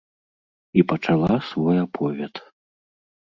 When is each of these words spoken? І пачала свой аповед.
І 0.81 0.83
пачала 0.91 1.35
свой 1.49 1.77
аповед. 1.85 2.33